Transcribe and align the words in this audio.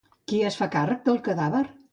Qui 0.31 0.39
es 0.49 0.57
fa 0.61 0.69
càrrec 0.77 1.07
del 1.11 1.23
cadàver? 1.31 1.65